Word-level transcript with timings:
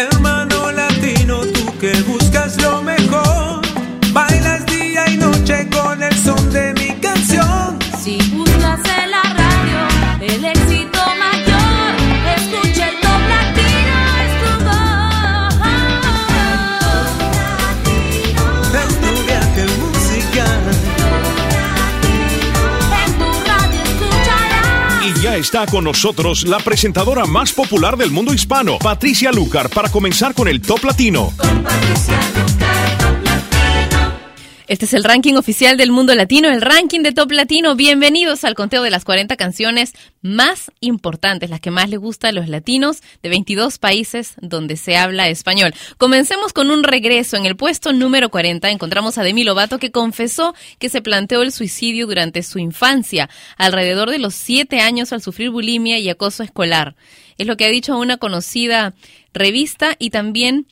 Hermano 0.00 0.29
con 25.66 25.84
nosotros 25.84 26.46
la 26.46 26.58
presentadora 26.58 27.26
más 27.26 27.52
popular 27.52 27.96
del 27.96 28.10
mundo 28.10 28.32
hispano, 28.32 28.78
Patricia 28.78 29.30
Lucar, 29.32 29.68
para 29.68 29.90
comenzar 29.90 30.34
con 30.34 30.48
el 30.48 30.60
Top 30.60 30.84
Latino. 30.84 31.32
Este 34.70 34.84
es 34.84 34.94
el 34.94 35.02
ranking 35.02 35.34
oficial 35.34 35.76
del 35.76 35.90
mundo 35.90 36.14
latino, 36.14 36.48
el 36.48 36.60
ranking 36.60 37.00
de 37.00 37.10
Top 37.10 37.32
Latino. 37.32 37.74
Bienvenidos 37.74 38.44
al 38.44 38.54
conteo 38.54 38.84
de 38.84 38.90
las 38.90 39.04
40 39.04 39.34
canciones 39.34 39.94
más 40.22 40.70
importantes, 40.78 41.50
las 41.50 41.60
que 41.60 41.72
más 41.72 41.90
les 41.90 41.98
gusta 41.98 42.28
a 42.28 42.32
los 42.32 42.48
latinos 42.48 43.02
de 43.20 43.30
22 43.30 43.78
países 43.78 44.34
donde 44.40 44.76
se 44.76 44.96
habla 44.96 45.28
español. 45.28 45.74
Comencemos 45.98 46.52
con 46.52 46.70
un 46.70 46.84
regreso. 46.84 47.36
En 47.36 47.46
el 47.46 47.56
puesto 47.56 47.92
número 47.92 48.28
40 48.30 48.70
encontramos 48.70 49.18
a 49.18 49.24
Demi 49.24 49.42
Lovato 49.42 49.80
que 49.80 49.90
confesó 49.90 50.54
que 50.78 50.88
se 50.88 51.02
planteó 51.02 51.42
el 51.42 51.50
suicidio 51.50 52.06
durante 52.06 52.44
su 52.44 52.60
infancia, 52.60 53.28
alrededor 53.56 54.08
de 54.08 54.20
los 54.20 54.36
7 54.36 54.78
años 54.78 55.12
al 55.12 55.20
sufrir 55.20 55.50
bulimia 55.50 55.98
y 55.98 56.08
acoso 56.08 56.44
escolar. 56.44 56.94
Es 57.38 57.48
lo 57.48 57.56
que 57.56 57.64
ha 57.64 57.70
dicho 57.70 57.98
una 57.98 58.18
conocida 58.18 58.94
revista 59.34 59.96
y 59.98 60.10
también 60.10 60.68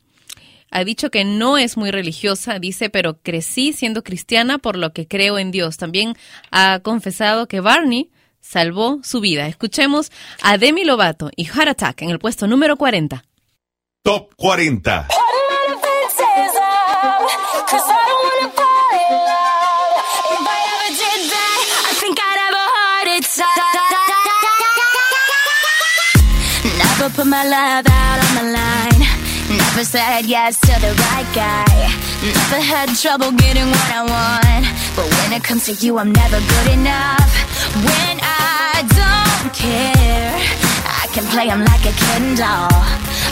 ha 0.70 0.84
dicho 0.84 1.10
que 1.10 1.24
no 1.24 1.58
es 1.58 1.76
muy 1.76 1.90
religiosa, 1.90 2.58
dice, 2.58 2.90
pero 2.90 3.18
crecí 3.22 3.72
siendo 3.72 4.02
cristiana 4.02 4.58
por 4.58 4.76
lo 4.76 4.92
que 4.92 5.06
creo 5.06 5.38
en 5.38 5.50
Dios. 5.50 5.76
También 5.76 6.14
ha 6.50 6.80
confesado 6.80 7.48
que 7.48 7.60
Barney 7.60 8.10
salvó 8.40 9.00
su 9.02 9.20
vida. 9.20 9.46
Escuchemos 9.46 10.10
a 10.42 10.58
Demi 10.58 10.84
Lovato 10.84 11.30
y 11.36 11.44
Heart 11.44 11.68
Attack 11.68 12.02
en 12.02 12.10
el 12.10 12.18
puesto 12.18 12.46
número 12.46 12.76
40. 12.76 13.24
Top 14.02 14.34
40. 14.36 15.08
Never 26.78 27.10
put 27.10 27.26
my 27.26 27.44
love 27.44 27.86
out 27.86 28.18
on 28.18 28.34
the 28.34 28.52
line. 28.52 28.87
Never 29.78 29.90
said 29.90 30.26
yes 30.26 30.58
to 30.58 30.74
the 30.82 30.90
right 31.06 31.28
guy. 31.32 31.70
Never 32.20 32.60
had 32.60 32.88
trouble 32.98 33.30
getting 33.30 33.70
what 33.70 33.90
I 33.94 34.02
want. 34.02 34.66
But 34.96 35.06
when 35.06 35.32
it 35.32 35.44
comes 35.44 35.66
to 35.66 35.72
you, 35.74 35.98
I'm 35.98 36.10
never 36.10 36.40
good 36.40 36.72
enough. 36.72 37.30
When 37.86 38.18
I 38.18 38.82
don't 38.98 39.54
care, 39.54 40.34
I 41.02 41.06
can 41.14 41.24
play 41.28 41.48
'em 41.48 41.62
like 41.64 41.84
a 41.86 41.94
Ken 42.02 42.34
doll. 42.34 42.74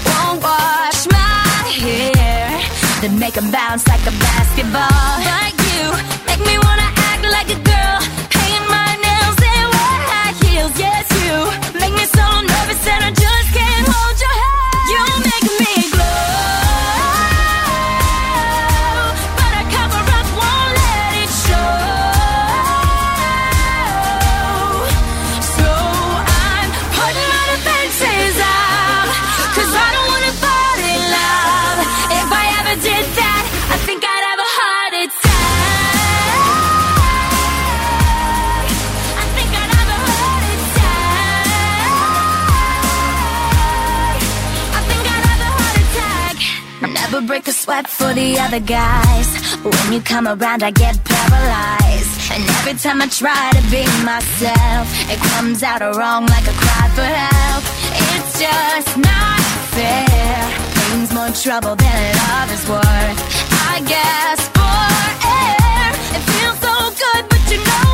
Won't 0.07 0.41
wash 0.41 1.01
my 1.11 1.67
hair, 1.83 2.63
then 3.01 3.19
make 3.19 3.37
'em 3.37 3.51
bounce 3.51 3.85
like 3.89 4.07
a 4.07 4.15
basketball. 4.27 5.11
But 5.27 5.53
you 5.67 5.83
make 6.29 6.43
me 6.47 6.55
wanna 6.65 6.91
act 7.11 7.25
like 7.37 7.51
a 7.57 7.59
girl, 7.71 7.86
Sweat 47.67 47.89
for 47.89 48.15
the 48.15 48.39
other 48.39 48.61
guys. 48.61 49.29
When 49.65 49.93
you 49.93 50.01
come 50.01 50.29
around, 50.29 50.63
I 50.63 50.71
get 50.71 50.95
paralyzed. 51.03 52.31
And 52.31 52.43
every 52.59 52.75
time 52.75 53.03
I 53.03 53.09
try 53.09 53.51
to 53.59 53.63
be 53.75 53.83
myself, 54.07 54.87
it 55.11 55.19
comes 55.35 55.65
out 55.65 55.81
wrong 55.81 56.27
like 56.27 56.47
a 56.47 56.55
cry 56.63 56.87
for 56.95 57.03
help. 57.03 57.65
It's 58.15 58.39
just 58.39 58.97
not 58.99 59.41
fair. 59.75 60.39
Pain's 60.79 61.13
more 61.13 61.33
trouble 61.43 61.75
than 61.75 62.01
love 62.23 62.53
is 62.55 62.65
worth. 62.71 63.19
I 63.75 63.83
guess 63.83 64.41
for 64.55 64.87
air, 65.27 65.91
it 66.15 66.23
feels 66.31 66.59
so 66.63 66.75
good, 67.03 67.23
but 67.29 67.43
you 67.51 67.59
know 67.67 67.86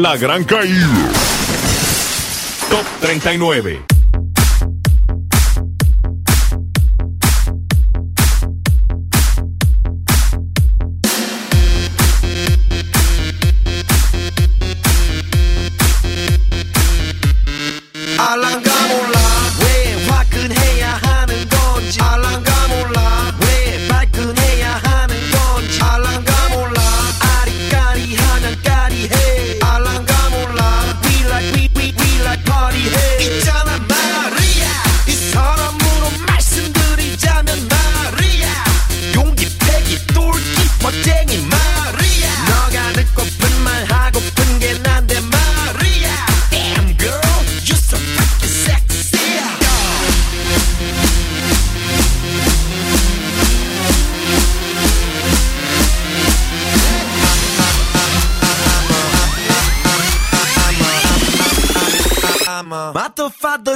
La 0.00 0.16
Gran 0.16 0.44
Caída. 0.44 1.12
Top 2.70 2.86
39. 3.02 3.99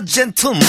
Gentleman. 0.04 0.60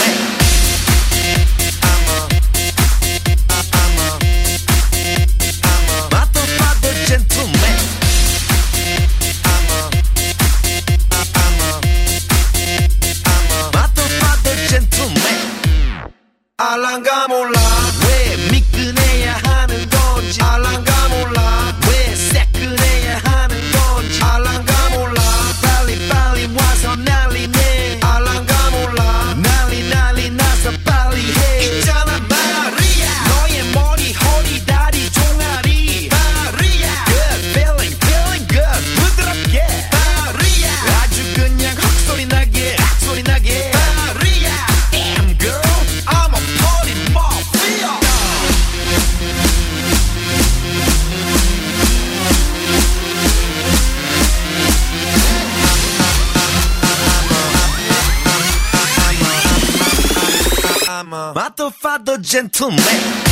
Gentleman. 62.35 63.24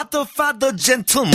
I'm 0.00 0.06
a 0.06 0.24
motherfucker 0.24 0.76
gentleman. 0.76 1.34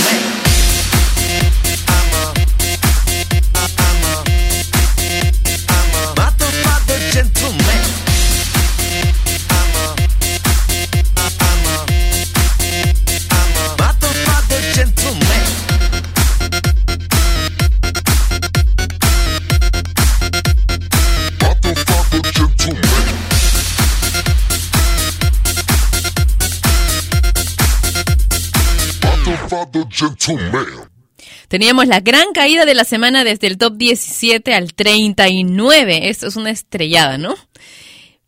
Teníamos 31.48 31.88
la 31.88 32.00
gran 32.00 32.34
caída 32.34 32.66
de 32.66 32.74
la 32.74 32.84
semana 32.84 33.24
desde 33.24 33.48
el 33.48 33.58
top 33.58 33.78
17 33.78 34.54
al 34.54 34.74
39. 34.74 36.10
Esto 36.10 36.28
es 36.28 36.36
una 36.36 36.50
estrellada, 36.50 37.18
¿no? 37.18 37.36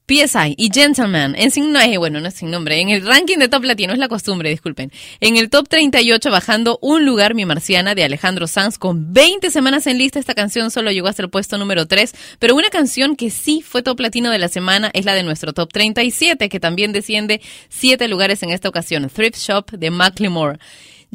PSI 0.08 0.56
y 0.58 0.70
Gentleman, 0.74 1.36
en 1.38 1.52
sin, 1.52 1.76
eh, 1.76 1.98
bueno, 1.98 2.22
no 2.22 2.30
es 2.30 2.36
sin 2.36 2.50
nombre, 2.50 2.80
en 2.80 2.88
el 2.90 3.06
ranking 3.06 3.40
de 3.40 3.50
top 3.50 3.66
latino, 3.66 3.92
es 3.92 4.00
la 4.00 4.08
costumbre, 4.08 4.50
disculpen. 4.50 4.90
En 5.20 5.36
el 5.36 5.50
top 5.50 5.68
38, 5.68 6.32
bajando 6.32 6.80
un 6.82 7.06
lugar, 7.06 7.36
Mi 7.36 7.46
Marciana, 7.46 7.94
de 7.94 8.06
Alejandro 8.06 8.48
Sanz, 8.48 8.78
con 8.78 9.12
20 9.12 9.52
semanas 9.52 9.86
en 9.86 9.98
lista, 9.98 10.18
esta 10.18 10.34
canción 10.34 10.72
solo 10.72 10.92
llegó 10.92 11.10
hasta 11.10 11.24
el 11.24 11.30
puesto 11.30 11.58
número 11.58 11.88
3, 11.88 12.14
pero 12.40 12.56
una 12.56 12.70
canción 12.70 13.18
que 13.18 13.30
sí 13.30 13.62
fue 13.62 13.84
top 13.84 14.00
latino 14.00 14.32
de 14.32 14.40
la 14.40 14.48
semana 14.48 14.92
es 14.94 15.04
la 15.04 15.14
de 15.14 15.24
nuestro 15.24 15.52
top 15.52 15.74
37, 15.74 16.48
que 16.48 16.60
también 16.62 16.94
desciende 16.94 17.42
7 17.68 18.08
lugares 18.08 18.42
en 18.44 18.52
esta 18.52 18.70
ocasión, 18.70 19.10
Thrift 19.14 19.38
Shop 19.38 19.72
de 19.72 19.92
Macklemore. 19.92 20.58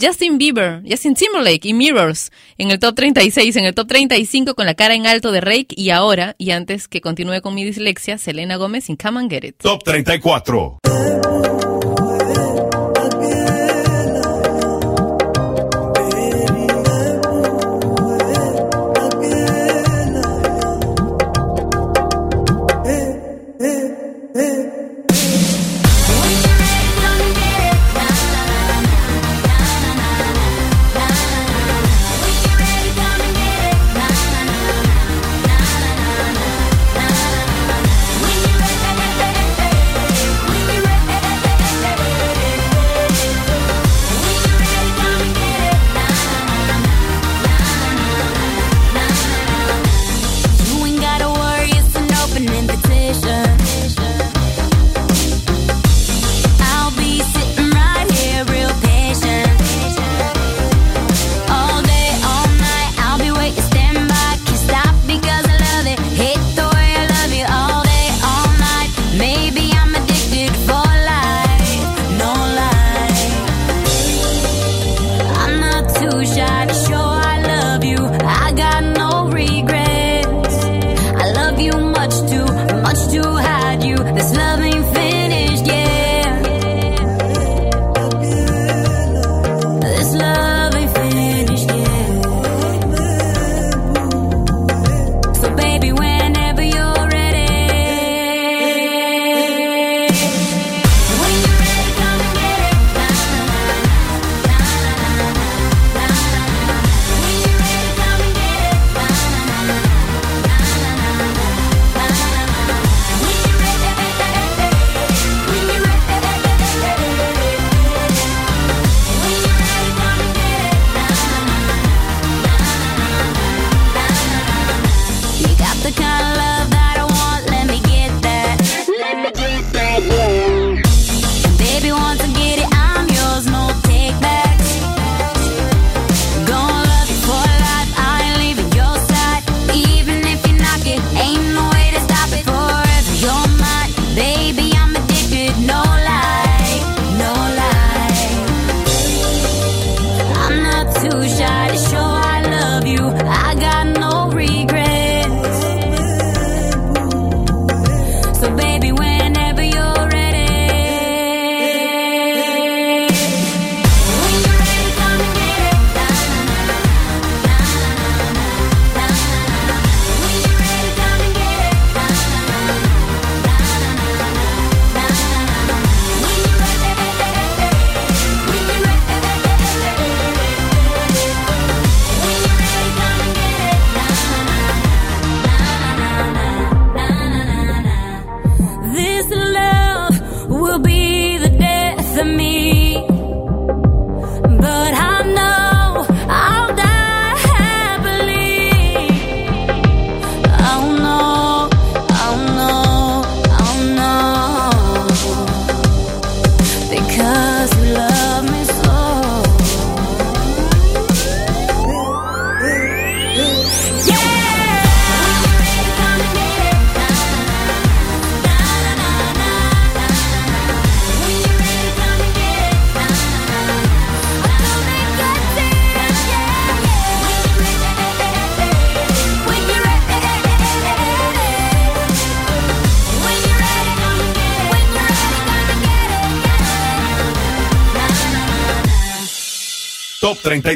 Justin 0.01 0.39
Bieber, 0.39 0.83
Justin 0.89 1.15
Timberlake 1.15 1.69
y 1.69 1.75
Mirrors 1.75 2.33
en 2.59 2.71
el 2.71 2.79
top 2.79 2.95
36, 2.95 3.57
en 3.57 3.65
el 3.65 3.75
top 3.75 3.89
35 3.89 4.55
con 4.55 4.67
la 4.67 4.75
cara 4.75 4.95
en 4.95 5.07
alto 5.07 5.33
de 5.33 5.41
Rake 5.41 5.75
y 5.77 5.91
ahora, 5.91 6.35
y 6.39 6.51
antes 6.51 6.89
que 6.89 7.01
continúe 7.01 7.41
con 7.43 7.55
mi 7.55 7.65
dislexia, 7.65 8.19
Selena 8.19 8.57
Gómez 8.57 8.85
sin 8.85 8.97
Come 8.97 9.21
and 9.21 9.31
Get 9.31 9.45
It. 9.45 9.57
Top 9.59 9.85
34. 9.85 11.62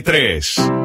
33. 0.02 0.75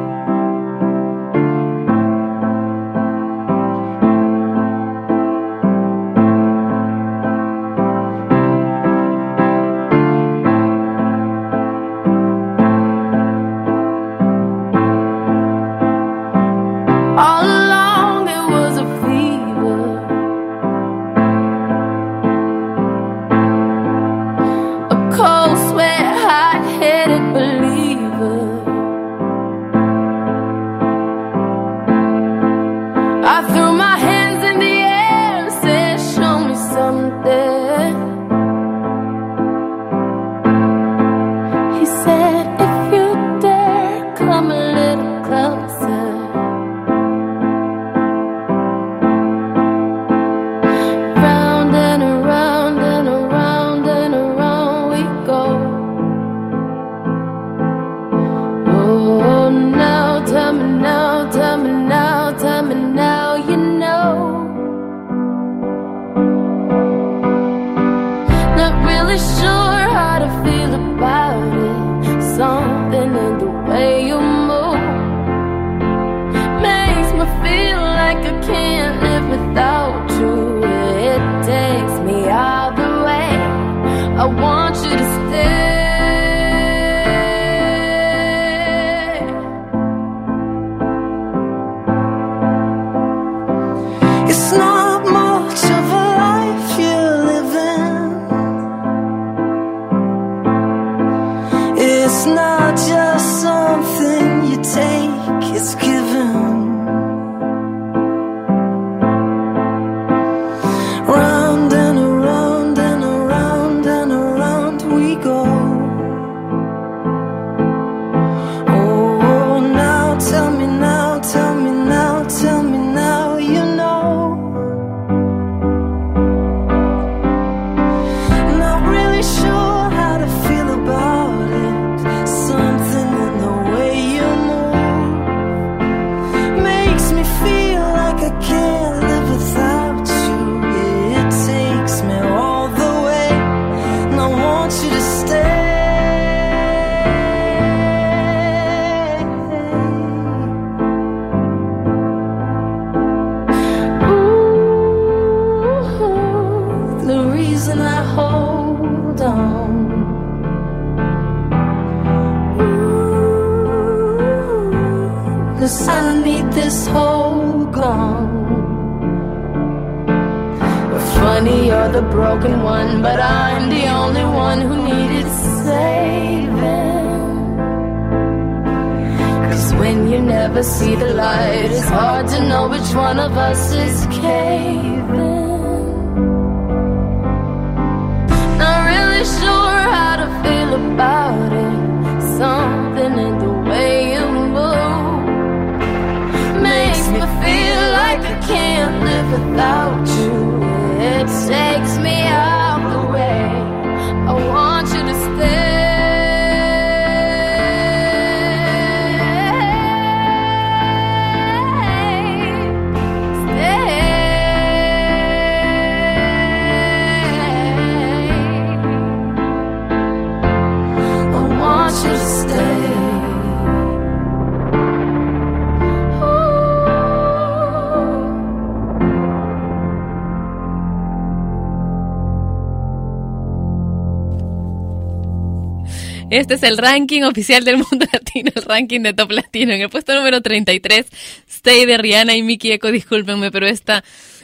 Este 236.32 236.54
es 236.54 236.62
el 236.62 236.78
ranking 236.78 237.24
oficial 237.24 237.62
del 237.62 237.76
mundo 237.76 238.06
latino, 238.12 238.50
el 238.54 238.62
ranking 238.62 239.00
de 239.00 239.12
top 239.12 239.32
latino. 239.32 239.74
En 239.74 239.82
el 239.82 239.90
puesto 239.90 240.14
número 240.14 240.40
33, 240.40 241.04
Stay 241.46 241.84
de 241.84 241.98
Rihanna 241.98 242.34
y 242.34 242.42
Miki 242.42 242.72
Eco. 242.72 242.90
Discúlpenme, 242.90 243.50
pero 243.50 243.66
esta 243.66 244.02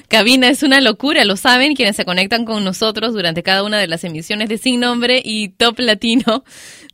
cabina 0.09 0.51
es 0.51 0.63
una 0.63 0.83
locura, 0.83 1.25
lo 1.25 1.39
saben 1.39 1.75
quienes 1.75 1.97
se 1.97 2.05
conectan 2.05 2.45
con 2.45 2.63
nosotros 2.63 3.15
durante 3.15 3.43
cada 3.43 3.63
una 3.63 3.79
de 3.79 3.87
las 3.87 4.05
emisiones 4.05 4.51
de 4.51 4.59
Sin 4.59 4.81
Nombre 4.81 5.23
y 5.25 5.49
Top 5.49 5.79
Latino 5.79 6.45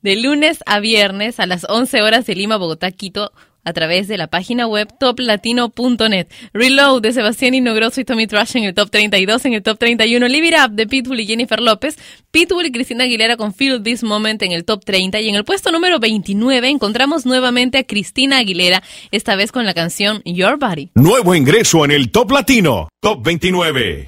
de 0.02 0.14
lunes 0.14 0.62
a 0.64 0.78
viernes 0.78 1.40
a 1.40 1.46
las 1.46 1.66
11 1.68 2.00
horas 2.02 2.24
de 2.26 2.36
Lima, 2.36 2.56
Bogotá, 2.56 2.92
Quito, 2.92 3.32
a 3.64 3.73
través 3.73 4.09
de 4.09 4.18
la 4.18 4.26
página 4.26 4.66
web 4.66 4.88
toplatino.net. 4.99 6.26
Reload 6.52 7.02
de 7.02 7.12
Sebastián 7.12 7.54
Inogroso 7.54 8.00
y 8.00 8.04
Tommy 8.04 8.26
Trash 8.26 8.56
en 8.56 8.64
el 8.64 8.75
top 8.75 8.90
32, 8.90 9.44
en 9.47 9.54
el 9.54 9.62
top 9.62 9.78
31. 9.78 10.28
Live 10.28 10.49
It 10.49 10.54
Up 10.64 10.73
de 10.73 10.87
Pitbull 10.87 11.21
y 11.21 11.26
Jennifer 11.26 11.61
López. 11.61 11.99
Pitbull 12.30 12.66
y 12.66 12.73
Cristina 12.73 13.04
Aguilera 13.04 13.37
con 13.37 13.54
Feel 13.54 13.83
This 13.83 14.02
Moment 14.02 14.42
en 14.42 14.52
el 14.52 14.64
top 14.64 14.85
30. 14.85 15.21
Y 15.21 15.28
en 15.28 15.35
el 15.35 15.44
puesto 15.44 15.71
número 15.71 15.99
29 15.99 16.68
encontramos 16.68 17.26
nuevamente 17.26 17.78
a 17.78 17.85
Cristina 17.85 18.38
Aguilera, 18.38 18.83
esta 19.11 19.37
vez 19.37 19.52
con 19.52 19.64
la 19.64 19.75
canción 19.75 20.23
Your 20.25 20.59
Body. 20.59 20.90
Nuevo 20.94 21.35
ingreso 21.35 21.85
en 21.85 21.90
el 21.90 22.11
top 22.11 22.33
latino, 22.33 22.88
top 23.00 23.23
29. 23.25 24.06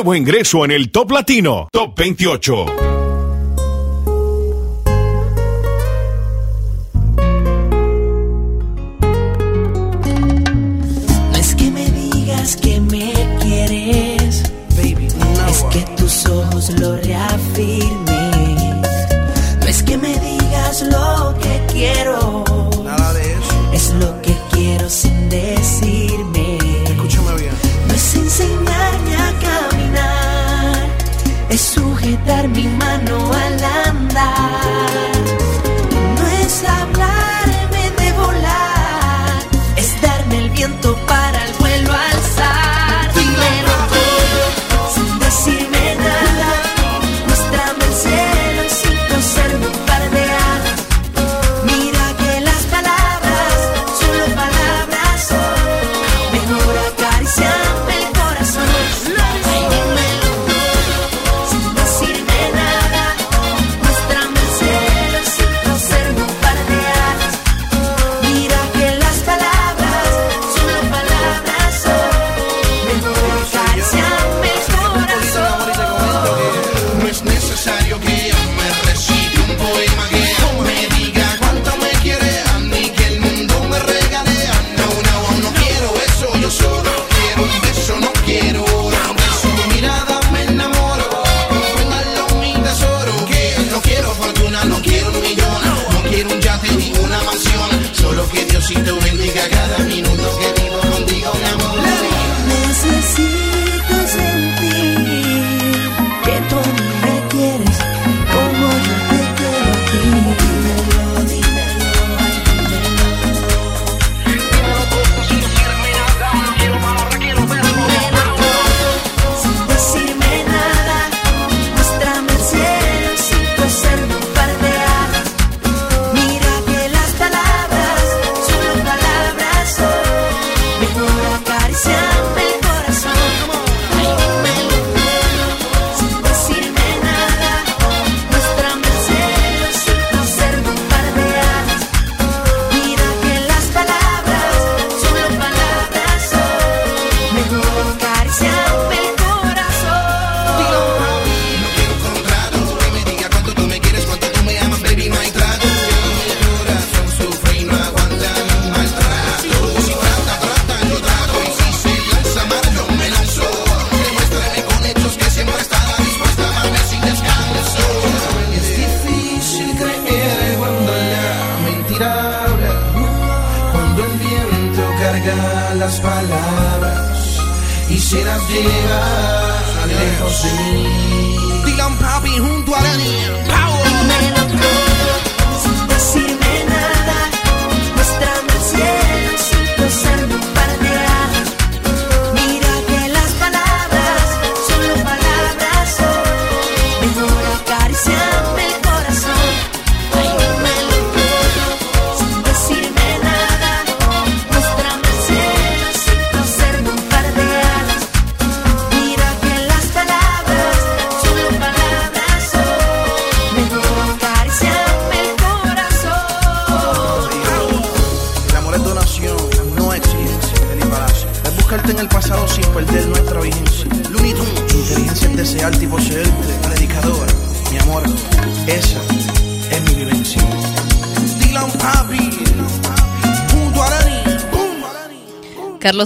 Nuevo 0.00 0.14
ingreso 0.14 0.64
en 0.64 0.70
el 0.70 0.90
Top 0.90 1.10
Latino, 1.10 1.68
Top 1.70 1.94
28. 1.94 2.89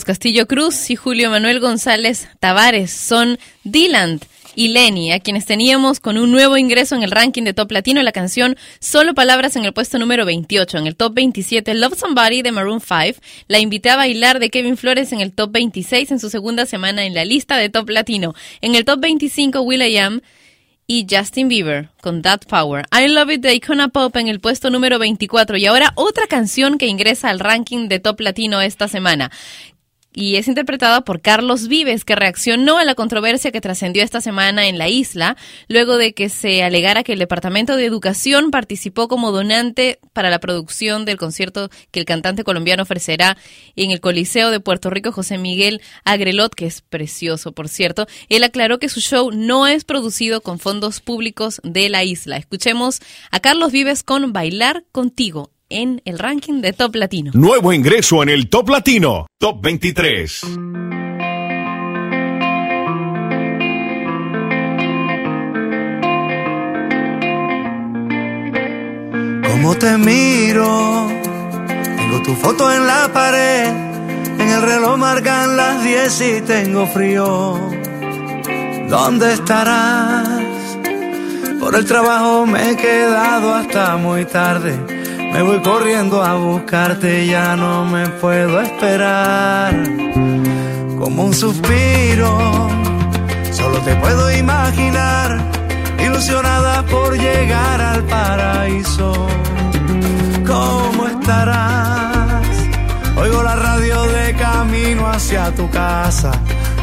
Castillo 0.03 0.47
Cruz 0.49 0.91
y 0.91 0.97
Julio 0.97 1.31
Manuel 1.31 1.61
González 1.61 2.27
Tavares. 2.41 2.91
Son 2.91 3.39
Dylan 3.63 4.19
y 4.57 4.69
Lenny, 4.69 5.13
a 5.13 5.21
quienes 5.21 5.47
teníamos 5.47 6.01
con 6.01 6.19
un 6.19 6.33
nuevo 6.33 6.57
ingreso 6.57 6.97
en 6.97 7.05
el 7.05 7.13
ranking 7.13 7.45
de 7.45 7.55
Top 7.55 7.71
Latino, 7.71 8.03
la 8.03 8.11
canción 8.11 8.57
Solo 8.81 9.15
Palabras 9.15 9.55
en 9.55 9.65
el 9.65 9.73
puesto 9.73 9.99
número 9.99 10.25
28, 10.25 10.79
en 10.79 10.87
el 10.89 10.97
Top 10.97 11.15
27 11.15 11.75
Love 11.75 11.97
Somebody 11.97 12.43
de 12.43 12.51
Maroon 12.51 12.81
5, 12.81 13.21
la 13.47 13.61
invité 13.61 13.91
a 13.91 13.97
bailar 13.97 14.41
de 14.41 14.51
Kevin 14.51 14.77
Flores 14.77 15.13
en 15.13 15.21
el 15.21 15.33
Top 15.33 15.53
26 15.53 16.11
en 16.11 16.19
su 16.19 16.31
segunda 16.31 16.67
semana 16.67 17.05
en 17.05 17.15
la 17.15 17.25
lista 17.25 17.57
de 17.57 17.69
Top 17.69 17.89
Latino, 17.91 18.35
en 18.61 18.75
el 18.75 18.85
Top 18.85 19.01
25 19.01 19.61
Will.i.am 19.61 20.21
y 20.87 21.07
Justin 21.11 21.49
Bieber 21.49 21.89
con 22.01 22.23
That 22.23 22.43
Power. 22.49 22.85
I 22.93 23.09
Love 23.09 23.31
It 23.33 23.41
de 23.41 23.55
Icona 23.55 23.89
Pop 23.89 24.15
en 24.17 24.29
el 24.29 24.41
puesto 24.41 24.71
número 24.71 24.99
24 24.99 25.57
y 25.57 25.67
ahora 25.67 25.93
otra 25.95 26.27
canción 26.27 26.79
que 26.79 26.87
ingresa 26.87 27.31
al 27.31 27.41
ranking 27.41 27.89
de 27.89 28.01
Top 28.01 28.21
Latino 28.21 28.61
esta 28.61 28.89
semana. 28.89 29.31
Y 30.17 30.37
es 30.37 30.47
interpretada 30.47 31.01
por 31.01 31.21
Carlos 31.21 31.67
Vives, 31.67 32.05
que 32.05 32.15
reaccionó 32.15 32.79
a 32.79 32.85
la 32.85 32.95
controversia 32.95 33.51
que 33.51 33.61
trascendió 33.61 34.05
esta 34.05 34.21
semana 34.21 34.69
en 34.69 34.79
la 34.79 34.89
isla, 34.89 35.37
luego 35.67 35.97
de 35.97 36.15
que 36.15 36.29
se 36.29 36.63
alegara 36.63 37.03
que 37.03 37.15
el 37.15 37.19
Departamento 37.19 37.75
de 37.77 37.85
Educación 37.85 38.53
participó 38.53 39.09
como 39.09 39.33
donante 39.33 39.99
para 40.13 40.31
la 40.31 40.39
producción 40.39 41.05
del 41.05 41.17
concierto 41.17 41.69
que 41.91 41.99
el 41.99 42.07
cantante 42.07 42.45
colombiano 42.45 42.85
ofrecerá 42.85 43.37
en 43.75 43.91
el 43.91 44.01
Coliseo 44.01 44.53
de 44.53 44.61
Puerto 44.61 44.89
Rico, 44.89 45.11
José 45.11 45.37
Miguel 45.37 45.83
Agrelot, 46.05 46.55
que 46.55 46.67
es 46.67 46.81
precioso, 46.81 47.51
por 47.51 47.69
cierto. 47.69 48.07
Él 48.29 48.45
aclaró 48.45 48.79
que 48.79 48.89
su 48.89 49.01
show 49.01 49.33
no 49.33 49.67
es 49.67 49.85
producido 49.85 50.43
con 50.43 50.61
fondos 50.61 51.01
públicos 51.01 51.61
de 51.65 51.89
la 51.89 52.05
isla. 52.05 52.37
Escuchemos 52.37 53.01
a 53.33 53.41
Carlos 53.41 53.73
Vives 53.73 54.05
con 54.05 54.33
Bailar 54.33 54.85
Contigo 54.93 55.54
en 55.75 56.01
el 56.05 56.21
ranking 56.21 56.61
de 56.61 56.73
Top 56.73 56.95
Latino. 56.95 57.33
Nuevo 57.35 57.73
ingreso 57.73 58.23
en 58.23 58.29
el 58.29 58.49
Top 58.49 58.69
Latino, 58.69 59.27
Top 59.39 59.61
23. 59.61 60.41
Cómo 69.49 69.75
te 69.77 69.99
miro, 69.99 71.09
tengo 71.97 72.23
tu 72.23 72.35
foto 72.35 72.73
en 72.73 72.87
la 72.87 73.11
pared, 73.13 73.67
en 74.39 74.49
el 74.49 74.63
reloj 74.63 74.97
marcan 74.97 75.57
las 75.57 75.83
10 75.83 76.21
y 76.21 76.41
tengo 76.43 76.87
frío. 76.87 77.59
¿Dónde 78.89 79.33
estarás? 79.33 80.29
Por 81.59 81.75
el 81.75 81.85
trabajo 81.85 82.47
me 82.47 82.71
he 82.71 82.77
quedado 82.77 83.55
hasta 83.55 83.97
muy 83.97 84.25
tarde. 84.25 85.04
Me 85.35 85.43
voy 85.43 85.61
corriendo 85.63 86.23
a 86.23 86.35
buscarte, 86.37 87.27
ya 87.27 87.57
no 87.57 87.85
me 87.85 88.07
puedo 88.07 88.61
esperar. 88.61 89.75
Como 90.97 91.25
un 91.25 91.35
suspiro, 91.35 92.69
solo 93.51 93.79
te 93.79 93.97
puedo 93.97 94.31
imaginar, 94.31 95.41
ilusionada 95.99 96.85
por 96.85 97.19
llegar 97.19 97.81
al 97.81 98.05
paraíso. 98.05 99.27
¿Cómo 100.47 101.09
estarás? 101.09 102.47
Oigo 103.17 103.43
la 103.43 103.57
radio 103.57 104.05
de 104.05 104.37
camino 104.37 105.09
hacia 105.09 105.53
tu 105.57 105.69
casa. 105.69 106.31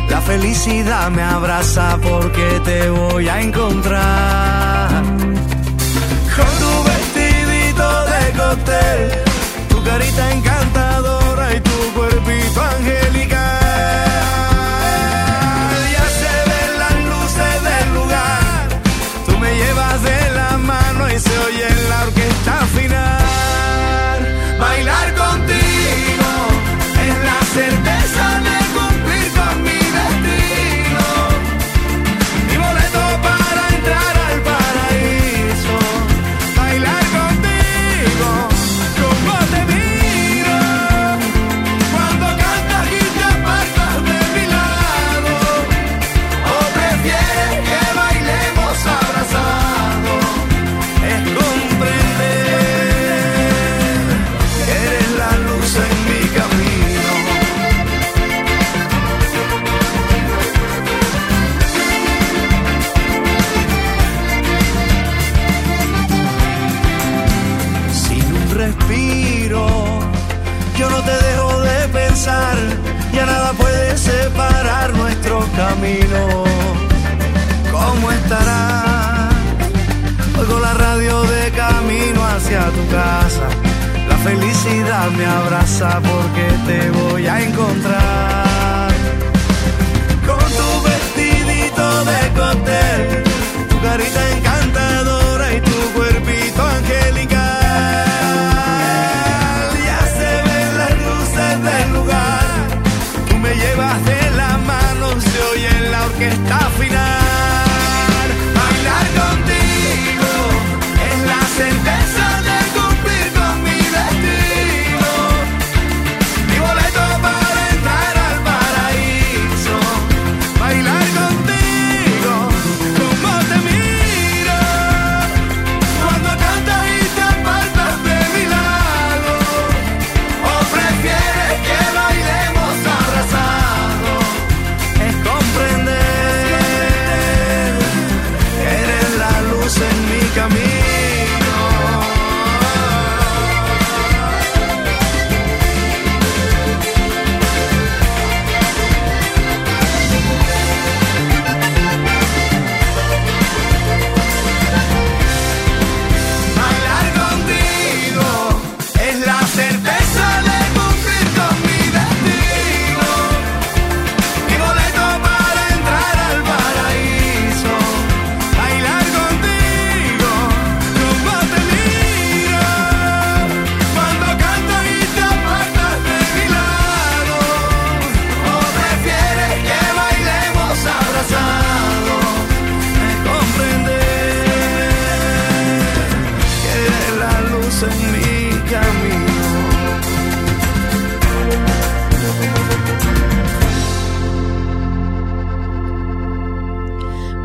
La 0.10 0.20
felicidad 0.20 1.10
me 1.10 1.24
abraza 1.24 1.98
porque 2.04 2.60
te 2.66 2.90
voy 2.90 3.30
a 3.30 3.40
encontrar. 3.40 5.04
Con 6.36 7.01
cóctel, 8.52 9.12
tu 9.70 9.82
carita 9.84 10.34
encantadora 10.34 11.11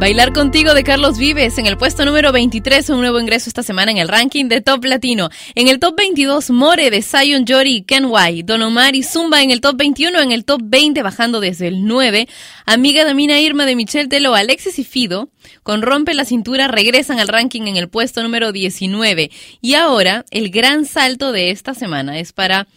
Bailar 0.07 0.33
contigo 0.33 0.73
de 0.73 0.85
Carlos 0.85 1.19
Vives 1.19 1.59
en 1.59 1.67
el 1.67 1.77
puesto 1.77 2.05
número 2.05 2.31
23, 2.31 2.91
un 2.91 3.01
nuevo 3.01 3.19
ingreso 3.19 3.51
esta 3.51 3.65
semana 3.65 3.91
en 3.91 3.99
el 3.99 4.07
ranking 4.07 4.45
de 4.45 4.61
Top 4.61 4.85
Latino. 4.85 5.31
En 5.57 5.67
el 5.67 5.81
top 5.81 5.97
22, 5.97 6.51
More 6.51 6.91
de 6.91 7.03
Zion 7.03 7.45
Jory 7.45 7.83
Ken 7.83 8.05
White. 8.09 8.45
Don 8.45 8.63
Omar 8.63 8.95
y 8.95 9.03
Zumba 9.03 9.43
en 9.43 9.51
el 9.51 9.61
top 9.61 9.77
21, 9.77 10.21
en 10.21 10.31
el 10.31 10.45
top 10.45 10.61
20 10.63 11.03
bajando 11.03 11.41
desde 11.41 11.67
el 11.67 11.87
9. 11.87 12.29
Amiga 12.67 13.05
de 13.05 13.15
Mina 13.15 13.41
Irma 13.41 13.67
de 13.67 13.75
Michelle 13.75 14.09
Telo, 14.09 14.37
Alexis 14.37 14.79
y 14.79 14.85
Fido 14.85 15.29
con 15.65 15.83
Rompe 15.83 16.15
la 16.15 16.25
Cintura 16.25 16.69
regresan 16.69 17.19
al 17.19 17.27
ranking 17.27 17.63
en 17.63 17.77
el 17.77 17.89
puesto 17.89 18.23
número 18.23 18.53
19. 18.53 19.33
Y 19.61 19.75
ahora 19.75 20.25
el 20.31 20.51
gran 20.51 20.85
salto 20.85 21.33
de 21.33 21.51
esta 21.51 21.75
semana 21.75 22.21
es 22.21 22.33
para 22.33 22.69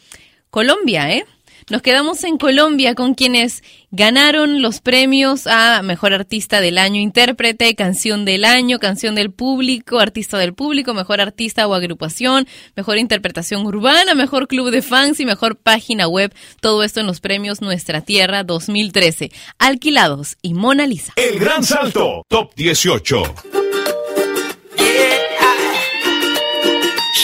Colombia, 0.49 1.11
¿eh? 1.11 1.25
Nos 1.69 1.83
quedamos 1.83 2.23
en 2.23 2.39
Colombia 2.39 2.95
con 2.95 3.13
quienes 3.13 3.63
ganaron 3.91 4.63
los 4.63 4.81
premios 4.81 5.45
a 5.45 5.83
Mejor 5.83 6.13
Artista 6.13 6.61
del 6.61 6.79
Año, 6.79 6.99
Intérprete, 6.99 7.75
Canción 7.75 8.25
del 8.25 8.43
Año, 8.43 8.79
Canción 8.79 9.13
del 9.13 9.31
Público, 9.31 9.99
Artista 9.99 10.39
del 10.39 10.55
Público, 10.55 10.95
Mejor 10.95 11.21
Artista 11.21 11.67
o 11.67 11.75
Agrupación, 11.75 12.47
Mejor 12.75 12.97
Interpretación 12.97 13.67
Urbana, 13.67 14.15
Mejor 14.15 14.47
Club 14.47 14.71
de 14.71 14.81
Fans 14.81 15.19
y 15.19 15.25
Mejor 15.25 15.57
Página 15.57 16.07
Web. 16.07 16.33
Todo 16.59 16.81
esto 16.81 17.01
en 17.01 17.05
los 17.05 17.19
premios 17.19 17.61
Nuestra 17.61 18.01
Tierra 18.01 18.43
2013. 18.43 19.31
Alquilados 19.59 20.37
y 20.41 20.55
Mona 20.55 20.87
Lisa. 20.87 21.13
El 21.17 21.37
Gran 21.37 21.63
Salto, 21.63 22.23
Top 22.27 22.51
18. 22.55 23.23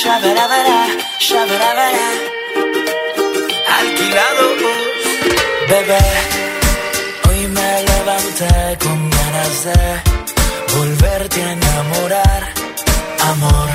Shabarabara, 0.04 0.86
bebé. 5.70 6.06
Hoy 7.28 7.48
me 7.48 7.84
levanté 7.84 8.78
con 8.84 9.10
ganas 9.10 9.64
de 9.66 10.78
volverte 10.78 11.42
a 11.42 11.52
enamorar, 11.52 12.44
amor. 13.32 13.70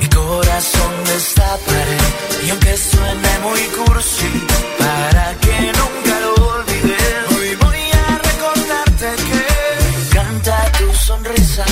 Mi 0.00 0.08
corazón 0.08 0.92
destaparé 1.06 1.98
y 2.46 2.50
aunque 2.50 2.76
suene 2.76 3.38
muy 3.42 3.60
cursi, 3.78 4.32
para 4.78 5.34
que 5.42 5.72
nunca 5.80 6.20
lo 6.20 6.34
olvides. 6.56 7.14
Hoy 7.36 7.54
voy 7.56 7.82
a 8.02 8.18
recordarte 8.28 9.08
que 9.28 9.40
me 9.82 9.90
encanta 10.06 10.72
tu 10.78 10.94
sonrisa. 10.94 11.64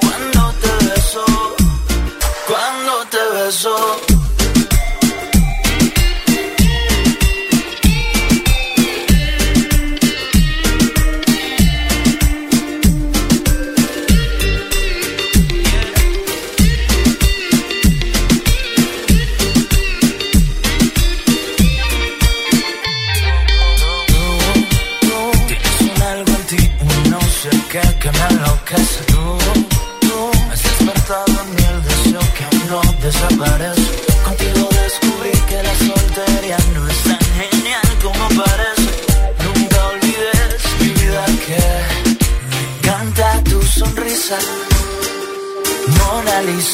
Cuando 0.00 0.54
te 0.60 0.84
beso, 0.86 1.24
cuando 2.46 2.92
te 3.10 3.18
beso. 3.34 4.13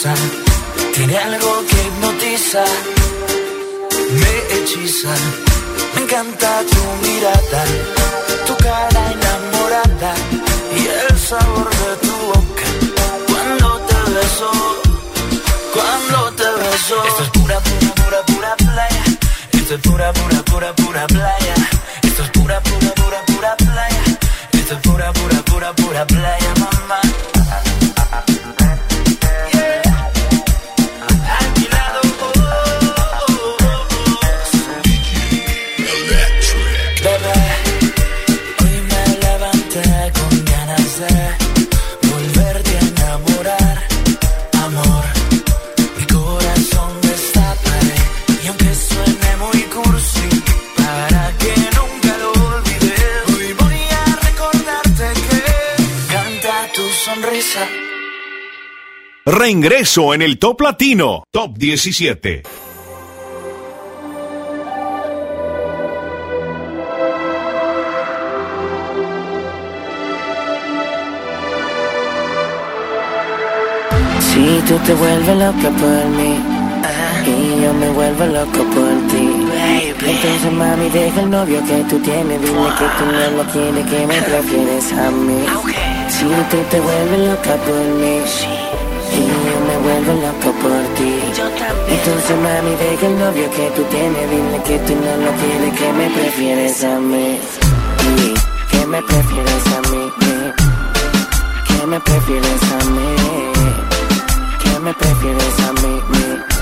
Tiene 0.02 1.18
algo 1.18 1.62
que 1.68 1.76
hipnotiza, 1.76 2.64
me 4.12 4.56
hechiza. 4.56 5.10
Me 5.94 6.02
encanta 6.04 6.62
tu 6.70 7.06
mirada, 7.06 7.64
tu 8.46 8.56
cara 8.56 9.12
enamorada 9.12 10.14
y 10.74 10.86
el 10.86 11.18
sabor 11.18 11.68
de 11.68 11.96
tu 12.06 12.16
boca 12.28 12.66
cuando 13.26 13.78
te 13.80 14.10
beso, 14.12 14.50
cuando 15.74 16.32
te 16.32 16.44
beso. 16.44 17.04
Esto 17.04 17.22
es 17.22 17.30
pura, 17.30 17.60
pura, 17.60 17.94
pura, 17.94 18.22
pura 18.24 18.56
playa. 18.56 19.04
Esto 19.52 19.74
es 19.74 19.80
pura, 19.82 20.12
pura, 20.14 20.42
pura, 20.44 20.74
pura 20.76 21.06
playa. 21.08 21.54
Esto 22.04 22.22
es 22.22 22.30
pura, 22.30 22.62
pura, 22.62 22.94
pura, 22.94 23.22
pura 23.26 23.56
playa. 23.56 24.02
Esto 24.52 24.74
es 24.76 24.80
pura, 24.80 25.12
pura, 25.12 25.42
pura, 25.42 25.72
pura 25.74 26.06
playa, 26.06 26.49
Reingreso 59.51 60.14
en 60.14 60.22
el 60.22 60.38
Top 60.38 60.61
Latino, 60.61 61.24
Top 61.32 61.59
17. 61.59 62.42
Si 74.20 74.62
tú 74.68 74.78
te 74.86 74.94
vuelves 74.94 75.36
loca 75.36 75.68
por 75.80 76.07
mí 76.14 76.38
y 77.26 77.61
yo 77.61 77.74
me 77.74 77.90
vuelvo 77.90 78.26
loco 78.26 78.53
por 78.53 79.09
ti. 79.11 79.30
Entonces 80.07 80.53
mami 80.53 80.90
deja 80.90 81.22
el 81.22 81.30
novio 81.30 81.59
que 81.66 81.82
tú 81.90 81.98
tienes, 81.98 82.40
dile 82.40 82.70
que 82.78 82.86
tú 82.98 83.05
no 83.05 83.42
lo 83.42 83.51
quieres, 83.51 83.86
que 83.86 84.07
me 84.07 84.22
prefieres 84.22 84.92
a 84.92 85.11
mí. 85.11 85.44
Si 86.09 86.24
tú 86.24 86.57
te 86.70 86.78
vuelves 86.78 87.18
loca 87.18 87.57
por 87.57 87.84
mí 87.98 88.59
y 89.12 89.26
yo 89.26 89.56
me 89.68 89.76
vuelvo 89.86 90.12
loco 90.26 90.52
por 90.62 90.82
ti. 90.96 91.12
Entonces 91.88 92.36
mami 92.44 92.74
deja 92.76 93.06
el 93.06 93.18
novio 93.18 93.50
que 93.50 93.70
tú 93.76 93.82
tienes, 93.84 94.30
dile 94.30 94.62
que 94.64 94.78
tú 94.86 94.94
no 94.94 95.12
lo 95.24 95.30
quieres, 95.40 95.78
que 95.78 95.92
me 95.92 96.11
prefieres 96.11 96.84
a 96.84 97.00
mí. 97.00 97.38
Que 98.70 98.86
me 98.86 99.02
prefieres 99.02 99.66
a 99.76 99.90
mí. 99.90 100.00
prefieres 102.00 102.62
a 102.72 102.90
mí? 102.90 103.16
¿Qué 104.62 104.78
me 104.80 104.94
prefieres 104.94 105.61
a 105.61 105.72
mí? 105.72 106.00
mí? 106.11 106.59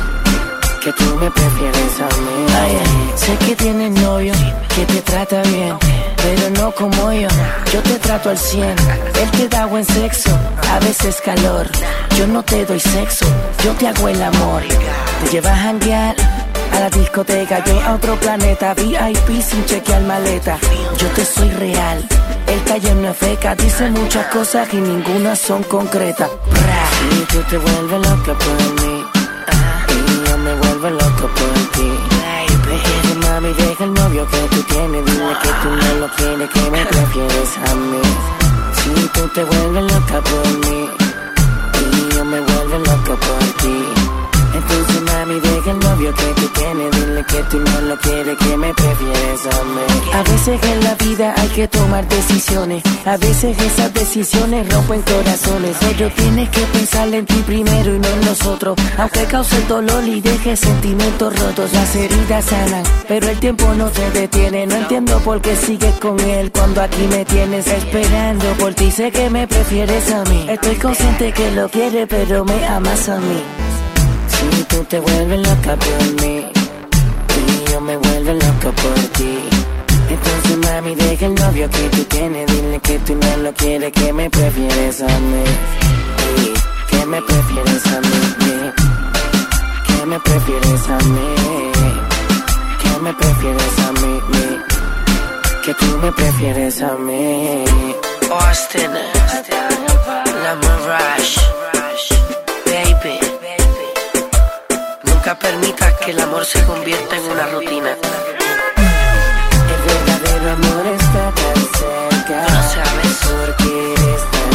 Que 0.83 0.93
tú 0.93 1.05
me 1.17 1.31
prefieres 1.31 2.01
a 2.01 2.07
mí. 2.21 2.47
Ay, 2.49 2.79
ay, 2.81 3.13
sé 3.17 3.37
que 3.45 3.57
tienes 3.57 3.91
novio, 4.01 4.33
que 4.75 4.87
te 4.87 5.03
trata 5.03 5.43
bien, 5.43 5.77
pero 6.17 6.51
no 6.51 6.73
como 6.73 7.13
yo. 7.13 7.29
Yo 7.73 7.83
te 7.83 7.99
trato 7.99 8.31
al 8.31 8.39
100, 8.39 8.63
él 8.69 9.31
te 9.33 9.49
da 9.49 9.67
buen 9.67 9.85
sexo, 9.85 10.31
a 10.71 10.79
veces 10.79 11.21
calor. 11.23 11.67
Yo 12.17 12.27
no 12.29 12.43
te 12.43 12.65
doy 12.65 12.79
sexo, 12.79 13.27
yo 13.65 13.73
te 13.73 13.89
hago 13.89 14.09
el 14.09 14.23
amor. 14.23 14.63
Te 15.25 15.31
llevas 15.33 15.53
a 15.53 15.63
janguear 15.65 16.17
a 16.73 16.81
la 16.81 16.91
discoteca, 16.91 17.63
yo 17.65 17.81
a 17.83 17.95
otro 17.95 18.15
planeta, 18.17 18.73
VIP 18.75 19.43
sin 19.43 19.65
chequear 19.67 20.03
maleta. 20.03 20.59
Yo 20.97 21.09
te 21.09 21.25
soy 21.25 21.51
real, 21.51 22.07
el 22.47 22.63
calle 22.65 22.95
no 22.95 23.11
es 23.11 23.17
feca, 23.17 23.55
dice 23.57 23.91
muchas 23.91 24.27
cosas 24.29 24.69
y 24.73 24.77
ninguna 24.77 25.35
son 25.35 25.65
concretas. 25.65 26.31
Y 27.11 27.25
tú 27.33 27.43
te 27.51 27.59
vuelves 27.59 28.09
loca 28.09 28.33
por 28.39 28.83
mí, 28.85 28.89
vuelvo 28.89 29.78
por 31.39 31.55
ti. 31.75 31.91
Mami, 33.21 33.53
deja 33.53 33.85
el 33.85 33.95
novio 33.95 34.27
que 34.27 34.39
tú 34.55 34.63
tienes, 34.63 35.05
dile 35.05 35.37
que 35.43 35.49
tú 35.63 35.69
no 35.69 35.95
lo 36.01 36.09
quieres, 36.17 36.51
que 36.51 36.71
me 36.71 36.87
prefieres 36.87 37.59
a 37.71 37.75
mí. 37.75 38.03
Si 38.79 39.09
tú 39.09 39.29
te 39.29 39.45
vuelves 39.45 39.93
loca 39.93 40.21
por 40.23 40.49
mí, 40.65 40.89
y 41.81 42.15
yo 42.15 42.25
me 42.25 42.41
vuelvo 42.41 42.79
loco 42.79 43.17
por 43.17 43.45
ti. 43.63 44.08
Entonces 44.55 45.03
mami 45.03 45.41
deja 45.41 45.71
el 45.71 45.79
novio 45.79 46.15
que 46.15 46.41
tú 46.41 46.49
tienes. 46.49 46.91
Dile 46.93 47.25
que 47.25 47.43
tú 47.51 47.59
no 47.59 47.81
lo 47.83 47.97
quieres, 47.99 48.39
que 48.39 48.57
me 48.57 48.75
prefieres 48.75 49.47
a 49.47 49.65
mí 49.65 50.11
A 50.15 50.23
veces 50.23 50.61
en 50.63 50.85
la 50.85 50.95
vida 50.95 51.35
hay 51.37 51.49
que 51.49 51.69
tomar 51.69 52.09
decisiones. 52.09 52.83
A 53.05 53.17
veces 53.17 53.59
esas 53.59 53.93
decisiones 53.95 54.73
rompen 54.73 55.03
corazones. 55.03 55.77
Pero 55.81 56.11
tienes 56.11 56.49
que 56.51 56.61
pensar 56.61 57.15
en 57.15 57.27
ti 57.27 57.43
primero 57.47 57.95
y 57.95 57.99
no 57.99 58.09
en 58.09 58.21
nosotros 58.21 58.77
Aunque 58.99 59.25
cause 59.25 59.61
dolor 59.69 60.05
y 60.05 60.21
deje 60.21 60.57
sentimientos 60.57 61.39
rotos 61.39 61.73
Las 61.73 61.95
heridas 61.95 62.45
sanan, 62.45 62.85
pero 63.07 63.29
el 63.29 63.39
tiempo 63.39 63.73
no 63.75 63.87
te 63.91 64.11
detiene. 64.11 64.67
No 64.67 64.77
entiendo 64.77 65.19
por 65.21 65.41
qué 65.41 65.57
sigues 65.57 65.95
con 65.97 66.19
él 66.21 66.51
cuando 66.53 66.83
aquí 66.83 67.07
me 67.11 67.25
tienes 67.25 67.67
esperando 67.67 68.47
por 68.59 68.75
ti. 68.75 68.91
Sé 68.91 69.11
que 69.11 69.31
me 69.31 69.47
prefieres 69.47 70.11
a 70.13 70.25
mí. 70.25 70.47
Estoy 70.49 70.77
consciente 70.77 71.33
que 71.33 71.51
lo 71.53 71.69
quieres 71.69 72.07
pero 72.09 72.45
me 72.45 72.67
amas 72.67 73.09
a 73.09 73.19
mí 73.19 73.68
tú 74.79 74.85
te 74.85 75.01
vuelves 75.01 75.41
loca 75.41 75.77
por 75.77 76.23
mí 76.23 76.47
y 77.41 77.71
yo 77.71 77.81
me 77.81 77.97
vuelvo 77.97 78.33
loco 78.33 78.69
por 78.83 78.99
ti. 79.17 79.39
Entonces 80.09 80.57
mami 80.57 80.95
deja 80.95 81.27
el 81.27 81.35
novio 81.35 81.69
que 81.69 81.83
tú 81.95 82.05
tienes, 82.05 82.47
dile 82.47 82.81
que 82.81 82.99
tú 83.01 83.15
no 83.17 83.37
lo 83.39 83.53
quieres, 83.55 83.93
que 83.93 84.13
me 84.13 84.31
prefieres 84.31 85.03
a 85.03 85.19
mí. 85.31 85.45
Que 86.91 87.07
me 87.07 87.21
prefieres 87.23 87.87
a 87.87 88.01
mí. 88.09 88.19
Que 89.87 90.07
me 90.07 90.21
prefieres 90.21 90.89
a 90.97 90.99
mí. 91.15 91.29
Que 92.83 93.01
me 93.03 93.13
prefieres 93.15 93.79
a 93.87 93.93
mí. 94.01 94.15
Que 95.65 95.75
tú 95.75 95.87
me 96.03 96.13
prefieres 96.13 96.83
a 96.83 96.95
mí. 96.97 97.65
Austin, 98.31 98.93
la 100.45 100.55
Mirage, 100.63 101.41
Nunca 105.29 105.41
permitas 105.41 105.93
que 105.99 106.11
el 106.13 106.21
amor 106.21 106.43
se 106.43 106.65
convierta 106.65 107.17
en 107.19 107.25
una 107.25 107.47
rutina. 107.49 107.91
El 109.73 109.81
verdadero 109.85 110.53
amor 110.53 110.87
está 110.87 111.33
tan 111.35 111.59
cerca. 111.77 112.37
No 112.49 112.63
sabes 112.73 113.15
por 113.29 113.57
qué 113.57 113.93
eres 113.93 114.23
tan 114.33 114.53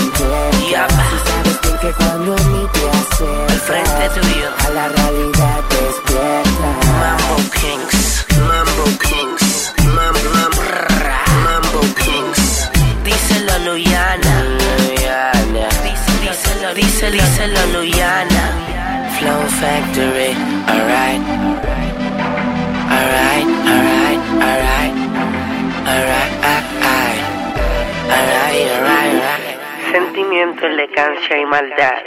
tierna. 0.66 1.06
Tú 1.12 1.18
sabes 1.30 1.62
bien 1.62 1.78
que 1.78 1.92
cuando 1.92 2.34
a 2.34 2.44
mí 2.50 2.68
te 2.74 2.90
acercas, 2.90 3.52
al 3.52 3.60
frente 3.60 4.20
tuyo, 4.20 4.50
a 4.66 4.70
la 4.72 4.86
realidad 4.90 5.60
despierta. 5.70 6.68
Mambo 7.02 7.38
Kings, 7.54 8.26
Mambo 8.40 8.86
Kings, 8.98 9.74
Mam, 9.78 10.16
mam, 10.34 10.54
rrra, 10.70 11.22
Mambo 11.44 11.82
Kings. 12.02 12.72
Díselo, 13.04 13.60
Luyana. 13.60 14.34
Luyana. 14.58 15.68
Díselo, 16.24 16.74
díselo, 16.74 17.12
díselo, 17.12 17.62
Luyana. 17.74 17.93
Flow 19.24 19.48
Factory, 19.48 20.36
alright. 20.68 21.24
Alright, 22.92 23.48
alright, 23.72 24.20
alright. 24.44 24.96
Alright, 25.88 26.34
alright. 26.44 27.24
Alright, 28.12 28.68
alright, 28.76 29.16
alright. 29.16 29.94
Sentimiento, 29.94 30.66
elegancia 30.66 31.38
y 31.40 31.46
maldad. 31.46 32.04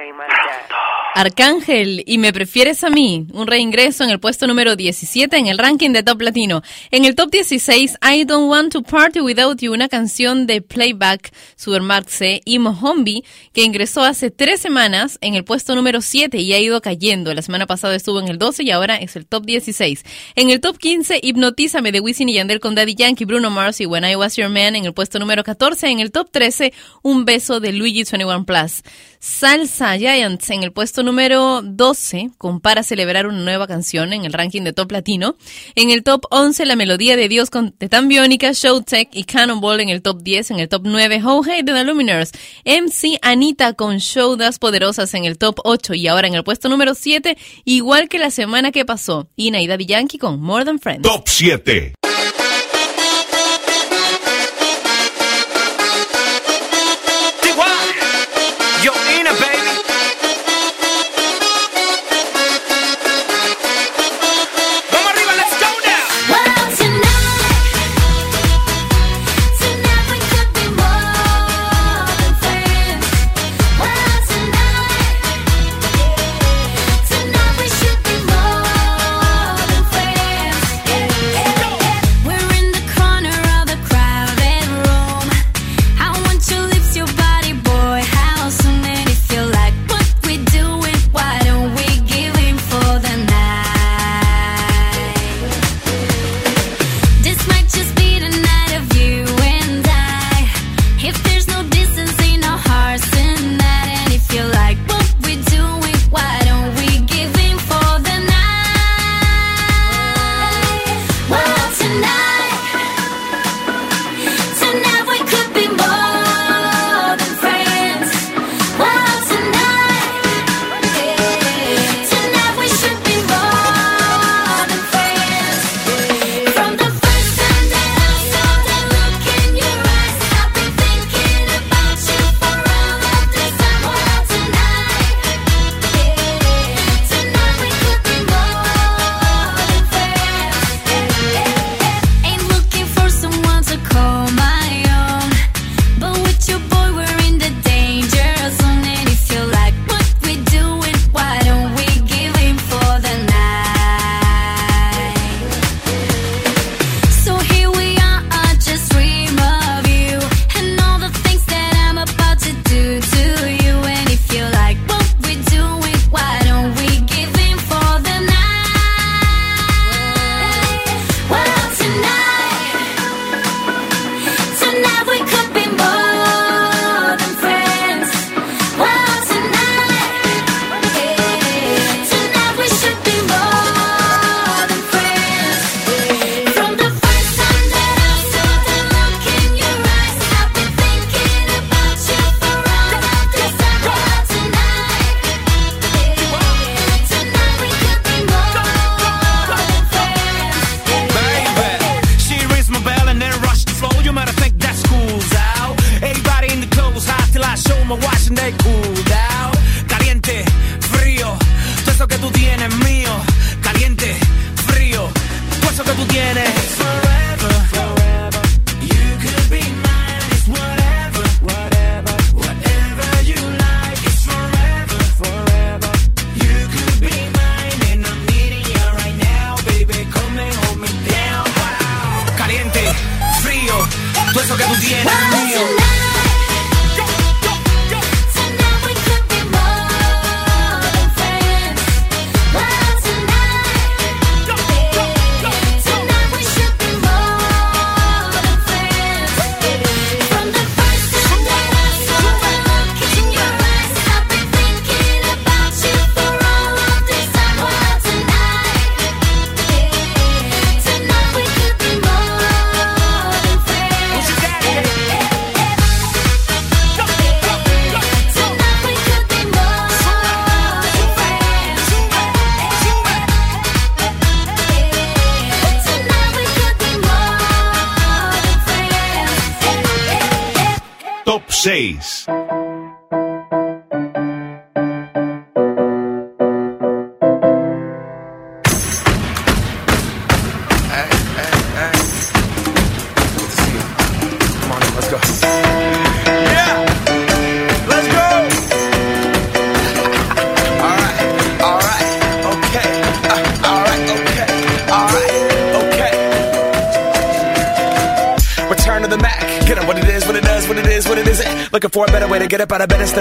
Arcángel 1.17 2.03
y 2.05 2.19
Me 2.19 2.31
Prefieres 2.31 2.85
a 2.85 2.91
mí, 2.91 3.27
un 3.33 3.47
reingreso 3.47 4.05
en 4.05 4.11
el 4.11 4.21
puesto 4.21 4.47
número 4.47 4.77
17 4.77 5.35
en 5.39 5.47
el 5.47 5.57
ranking 5.57 5.93
de 5.93 6.03
Top 6.03 6.21
Latino. 6.21 6.61
En 6.91 7.07
el 7.07 7.15
top 7.15 7.31
16, 7.31 7.97
I 8.03 8.25
Don't 8.25 8.51
Want 8.51 8.75
to 8.75 8.83
Party 8.83 9.21
Without 9.21 9.59
You, 9.63 9.73
una 9.73 9.89
canción 9.89 10.47
de 10.47 10.61
Playback, 10.61 11.33
Supermarxe 11.57 12.43
y 12.45 12.59
Mohombi, 12.59 13.25
que 13.55 13.63
ingresó 13.63 14.03
hace 14.03 14.31
tres 14.31 14.61
semanas 14.61 15.17
en 15.23 15.35
el 15.35 15.45
puesto 15.45 15.75
número 15.75 16.03
7 16.03 16.37
y 16.37 16.53
ha 16.53 16.59
ido 16.59 16.83
cayendo. 16.83 17.33
La 17.33 17.41
semana 17.41 17.67
pasada 17.67 17.95
estuvo 17.95 18.21
en 18.21 18.29
el 18.29 18.37
12 18.37 18.65
y 18.65 18.71
ahora 18.71 18.97
es 18.97 19.17
el 19.17 19.25
top 19.25 19.47
16. 19.47 20.05
En 20.35 20.51
el 20.51 20.61
top 20.61 20.77
15, 20.77 21.21
Hipnotízame 21.23 21.93
de 21.93 22.01
Wisin 22.01 22.29
y 22.29 22.35
Yandel 22.35 22.61
con 22.61 22.75
Daddy 22.75 22.95
Yankee, 22.95 23.25
Bruno 23.25 23.49
Mars 23.49 23.81
y 23.81 23.87
When 23.87 24.05
I 24.05 24.17
Was 24.17 24.37
Your 24.37 24.51
Man 24.51 24.77
en 24.77 24.85
el 24.85 24.93
puesto 24.93 25.19
número 25.19 25.45
14. 25.45 25.89
En 25.89 26.01
el 26.01 26.13
top 26.13 26.31
13, 26.31 26.75
Un 27.01 27.25
Beso 27.25 27.59
de 27.59 27.73
Luigi 27.73 28.05
21 28.05 28.45
Plus. 28.45 28.83
Salsa 29.19 29.97
Giants 29.97 30.51
en 30.51 30.63
el 30.63 30.73
puesto 30.73 31.06
número 31.07 31.63
12, 31.63 32.33
con 32.37 32.61
Para 32.61 32.83
celebrar 32.83 33.27
una 33.27 33.39
nueva 33.39 33.67
canción 33.67 34.13
en 34.13 34.27
el 34.27 34.35
ranking 34.35 34.63
de 34.63 34.75
Top 34.75 34.93
Latino. 34.93 35.37
En 35.75 35.91
el 35.91 36.03
top 36.03 36.27
11, 36.31 36.67
La 36.67 36.77
Melodía 36.77 37.17
de 37.17 37.29
Dios 37.29 37.49
con 37.49 37.73
Tetan 37.73 38.09
Biónica, 38.09 38.53
Showtech 38.53 39.09
y 39.13 39.25
Cannonball 39.25 39.81
en 39.81 39.89
el 39.89 40.03
top 40.03 40.23
10. 40.23 40.51
En 40.51 40.59
el 40.59 40.69
top 40.69 40.83
9, 40.85 41.23
How 41.25 41.43
Hey 41.45 41.63
de 41.63 41.73
The 41.73 41.85
Luminers. 41.85 42.33
MC 42.65 43.19
Anita 43.23 43.73
con 43.73 43.99
Show 43.99 44.37
Das 44.37 44.59
Poderosas 44.59 45.15
en 45.15 45.25
el 45.25 45.39
top 45.39 45.61
8. 45.65 45.95
Y 45.95 46.09
ahora 46.09 46.27
en 46.27 46.35
el 46.35 46.45
puesto 46.45 46.69
número 46.69 46.95
7, 46.95 47.39
igual 47.65 48.11
que 48.11 48.19
la 48.19 48.31
semana 48.31 48.73
que 48.73 48.85
pasó, 48.85 49.31
Ina 49.37 49.63
y 49.63 49.67
Daddy 49.67 49.87
Yankee 49.87 50.19
con 50.19 50.41
More 50.43 50.67
Than 50.67 50.79
Friends. 50.79 51.03
Top 51.03 51.23
7. 51.27 51.95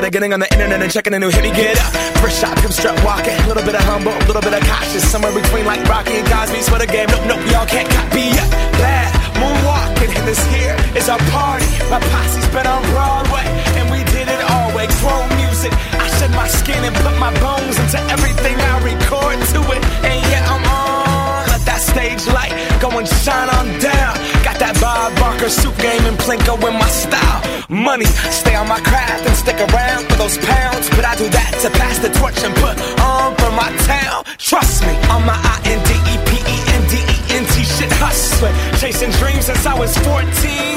Getting 0.10 0.34
on 0.34 0.40
the 0.40 0.52
internet 0.52 0.82
and 0.82 0.92
checking 0.92 1.14
a 1.14 1.20
new 1.20 1.30
hit. 1.30 1.44
Me 1.44 1.52
get 1.52 1.80
up. 1.80 1.94
First 2.22 2.42
shot, 2.42 2.58
come 2.58 2.72
strut 2.72 2.98
walking. 3.04 3.34
A 3.34 3.48
little 3.48 3.64
bit 3.64 3.76
of 3.76 3.84
humble, 3.84 4.14
a 4.14 4.26
little 4.30 4.42
bit 4.42 4.54
of 4.54 4.62
cautious. 4.68 5.04
Somewhere 5.10 5.34
between 5.34 5.66
like 5.66 5.82
Rocky 5.88 6.16
and 6.20 6.28
Cosby's 6.28 6.68
for 6.70 6.80
the 6.80 6.88
game. 6.88 7.08
Nope, 7.10 7.26
nope, 7.26 7.44
y'all 7.52 7.66
can't 7.66 7.90
copy 7.90 8.30
yet. 8.34 8.50
Bad 8.78 9.10
moonwalking, 9.40 10.12
and 10.18 10.26
this 10.28 10.42
here 10.54 10.76
is 10.96 11.10
our 11.10 11.22
party. 11.32 11.70
My 11.90 12.00
posse's 12.00 12.48
been 12.54 12.68
on 12.68 12.82
Broadway, 12.94 13.46
and 13.80 13.90
we 13.92 14.04
did 14.14 14.28
it 14.28 14.42
all 14.52 14.76
way. 14.76 14.88
Chrome 15.02 15.30
music. 15.42 15.74
I 15.74 16.08
shed 16.18 16.32
my 16.32 16.48
skin 16.48 16.82
and 16.84 16.96
put 16.96 17.16
my 17.18 17.32
bones 17.42 17.78
into 17.80 18.00
everything 18.14 18.56
I 18.58 18.76
record 18.84 19.38
to 19.54 19.60
it. 19.74 19.82
And 20.06 20.20
yeah, 20.30 20.54
I'm 20.54 20.64
on. 20.66 21.50
Let 21.50 21.62
that 21.66 21.82
stage 21.82 22.26
light 22.30 22.54
go 22.82 22.90
and 22.98 23.08
shine 23.08 23.50
on 23.50 23.80
down. 23.80 24.05
Got 24.46 24.62
that 24.62 24.78
Bob 24.78 25.10
Barker 25.18 25.50
suit 25.50 25.74
game 25.82 26.06
and 26.06 26.14
Plinko 26.22 26.54
in 26.70 26.78
my 26.78 26.86
style. 26.86 27.42
Money, 27.66 28.06
stay 28.30 28.54
on 28.54 28.70
my 28.70 28.78
craft 28.78 29.26
and 29.26 29.34
stick 29.34 29.58
around 29.58 30.06
for 30.06 30.22
those 30.22 30.38
pounds. 30.38 30.86
But 30.94 31.02
I 31.02 31.18
do 31.18 31.26
that 31.34 31.58
to 31.66 31.74
pass 31.74 31.98
the 31.98 32.14
torch 32.14 32.38
and 32.46 32.54
put 32.62 32.78
on 33.02 33.34
for 33.42 33.50
my 33.58 33.74
town. 33.90 34.22
Trust 34.38 34.86
me, 34.86 34.94
on 35.10 35.26
my 35.26 35.34
I 35.34 35.66
N 35.66 35.82
D 35.82 35.98
E 35.98 36.16
P 36.30 36.32
E 36.46 36.58
N 36.78 36.84
D 36.94 36.96
E 37.02 37.18
N 37.42 37.44
T 37.58 37.66
shit 37.66 37.90
hustling. 37.98 38.54
Chasing 38.78 39.10
dreams 39.18 39.50
since 39.50 39.66
I 39.66 39.74
was 39.74 39.98
14 40.06 40.14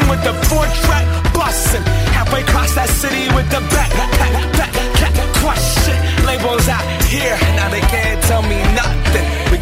with 0.09 0.25
the 0.25 0.33
four 0.49 0.65
track 0.89 1.05
busting. 1.37 1.85
Halfway 2.17 2.49
across 2.49 2.73
that 2.73 2.89
city 2.89 3.29
with 3.37 3.53
the 3.53 3.61
back, 3.69 3.93
back, 3.93 4.13
back, 4.17 4.73
back, 4.97 5.13
crush 5.45 5.67
shit. 5.85 6.01
Labels 6.25 6.73
out 6.73 6.89
here, 7.05 7.37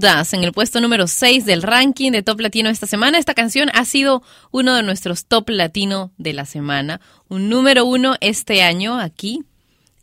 En 0.00 0.44
el 0.44 0.52
puesto 0.52 0.80
número 0.80 1.08
6 1.08 1.44
del 1.44 1.60
ranking 1.60 2.12
de 2.12 2.22
Top 2.22 2.38
Latino 2.38 2.70
esta 2.70 2.86
semana. 2.86 3.18
Esta 3.18 3.34
canción 3.34 3.68
ha 3.74 3.84
sido 3.84 4.22
uno 4.52 4.76
de 4.76 4.84
nuestros 4.84 5.26
Top 5.26 5.48
Latino 5.48 6.12
de 6.18 6.34
la 6.34 6.44
semana. 6.44 7.00
Un 7.26 7.48
número 7.48 7.84
uno 7.84 8.14
este 8.20 8.62
año 8.62 9.00
aquí 9.00 9.42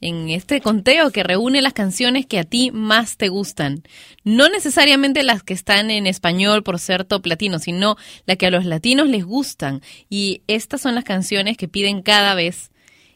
en 0.02 0.30
este 0.30 0.60
conteo 0.60 1.12
que 1.12 1.24
reúne 1.24 1.62
las 1.62 1.72
canciones 1.72 2.26
que 2.26 2.40
a 2.40 2.44
ti 2.44 2.72
más 2.72 3.16
te 3.16 3.30
gustan. 3.30 3.84
No 4.26 4.50
necesariamente 4.50 5.24
las 5.24 5.44
que 5.44 5.54
están 5.54 5.90
en 5.90 6.08
español 6.08 6.62
por 6.62 6.78
ser 6.80 7.06
top 7.06 7.26
latino, 7.28 7.60
sino 7.60 7.96
las 8.26 8.36
que 8.36 8.48
a 8.48 8.52
los 8.52 8.66
latinos 8.66 9.08
les 9.08 9.24
gustan. 9.24 9.82
Y 10.10 10.42
estas 10.48 10.82
son 10.82 10.94
las 10.94 11.06
canciones 11.06 11.56
que 11.56 11.70
piden 11.70 12.02
cada 12.02 12.36
vez, 12.36 12.70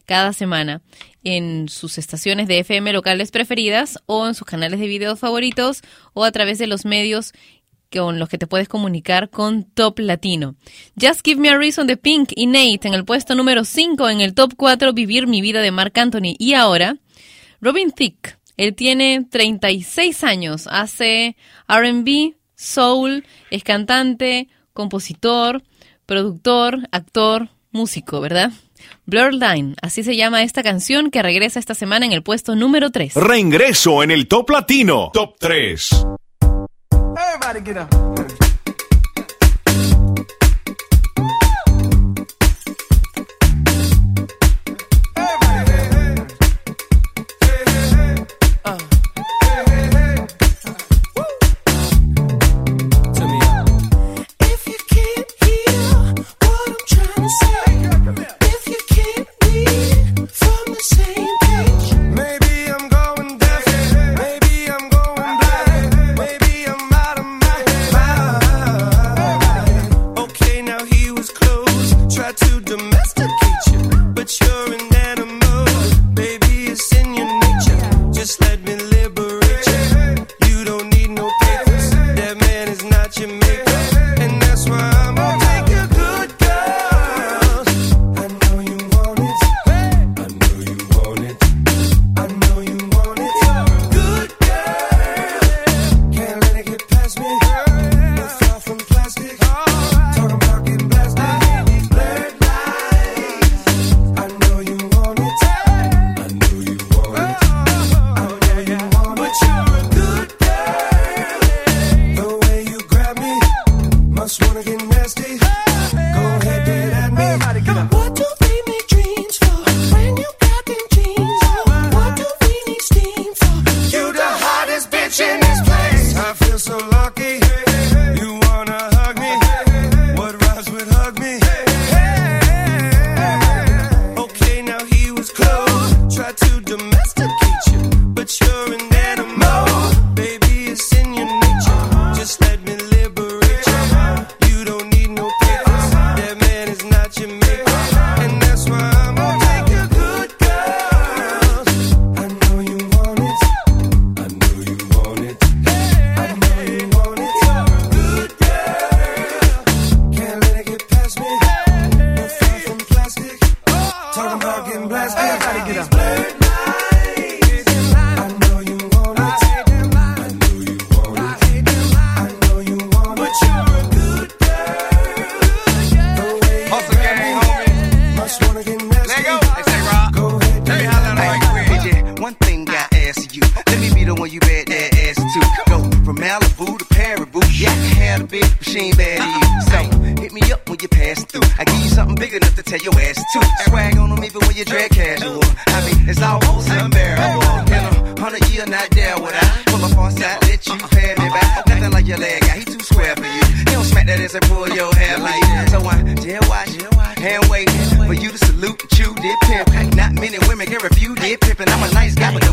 cada 0.05 0.32
semana, 0.32 0.82
en 1.24 1.70
sus 1.70 1.97
estaciones 1.97 2.47
de 2.47 2.59
FM 2.59 2.93
locales 2.93 3.32
preferidas 3.32 3.99
o 4.05 4.28
en 4.28 4.36
sus 4.36 4.47
canales 4.47 4.80
de 4.80 4.88
videos 4.88 5.20
favoritos 5.20 5.82
o 6.13 6.24
a 6.24 6.32
través 6.32 6.59
de 6.59 6.67
los 6.67 6.86
medios 6.86 7.34
con 7.91 8.20
los 8.20 8.30
que 8.30 8.38
te 8.38 8.47
puedes 8.47 8.67
comunicar 8.67 9.30
con 9.30 9.63
Top 9.63 9.99
Latino. 9.99 10.55
Just 10.99 11.22
Give 11.26 11.41
Me 11.41 11.49
a 11.49 11.57
Reason 11.57 11.88
de 11.88 11.97
Pink 11.97 12.32
y 12.36 12.45
Nate 12.45 12.88
en 12.88 12.93
el 12.93 13.05
puesto 13.05 13.36
número 13.36 13.65
5 13.65 14.09
en 14.09 14.22
el 14.22 14.34
top 14.34 14.53
4 14.55 14.93
Vivir 14.93 15.28
mi 15.28 15.41
vida 15.41 15.61
de 15.61 15.72
Mark 15.72 15.93
Anthony. 15.97 16.36
Y 16.38 16.53
ahora, 16.53 16.97
Robin 17.61 17.91
Thicke. 17.91 18.38
Él 18.57 18.76
tiene 18.76 19.26
36 19.30 20.22
años, 20.26 20.67
hace 20.70 21.38
RB, 21.70 22.36
soul, 22.55 23.26
es 23.51 23.63
cantante, 23.63 24.49
compositor, 24.74 25.63
productor, 26.05 26.80
actor, 26.91 27.47
músico, 27.72 28.20
¿verdad? 28.20 28.51
Blurred 29.10 29.41
Line, 29.41 29.76
así 29.82 30.03
se 30.03 30.16
llama 30.16 30.43
esta 30.43 30.64
canción 30.64 31.12
que 31.12 31.22
regresa 31.22 31.60
esta 31.60 31.74
semana 31.74 32.05
en 32.05 32.12
el 32.12 32.24
puesto 32.24 32.55
número 32.55 32.91
3. 32.91 33.16
Reingreso 33.16 34.03
en 34.03 34.12
el 34.12 34.28
Top 34.28 34.49
Latino. 34.49 35.12
Top 35.14 35.36
3. 35.39 36.05
Everybody 37.16 37.62
get 37.66 37.78
up. 37.78 38.49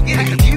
Yeah, 0.06 0.55